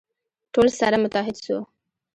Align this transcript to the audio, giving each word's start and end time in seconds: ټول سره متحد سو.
ټول 0.53 0.67
سره 0.79 0.95
متحد 1.03 1.35
سو. 1.45 1.57